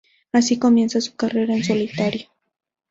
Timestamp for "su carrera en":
0.99-1.63